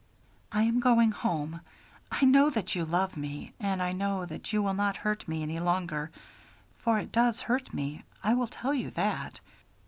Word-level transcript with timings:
"I 0.51 0.63
am 0.63 0.79
going 0.79 1.11
home. 1.11 1.61
I 2.11 2.25
know 2.25 2.49
that 2.49 2.73
you 2.73 2.85
love 2.85 3.15
me, 3.15 3.53
and 3.59 3.83
I 3.83 3.91
know 3.91 4.25
that 4.25 4.51
you 4.51 4.63
will 4.63 4.73
not 4.73 4.97
hurt 4.97 5.27
me 5.27 5.43
any 5.43 5.59
longer; 5.59 6.09
for 6.79 6.97
it 6.97 7.11
does 7.11 7.41
hurt 7.41 7.71
me, 7.71 8.03
I 8.23 8.33
will 8.33 8.47
tell 8.47 8.73
you 8.73 8.89
that." 8.97 9.39